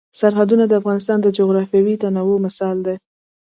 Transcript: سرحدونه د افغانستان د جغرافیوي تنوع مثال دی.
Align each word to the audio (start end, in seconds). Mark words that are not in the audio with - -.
سرحدونه 0.19 0.63
د 0.67 0.73
افغانستان 0.81 1.17
د 1.21 1.27
جغرافیوي 1.37 1.95
تنوع 2.03 2.37
مثال 2.45 2.77
دی. 2.85 2.95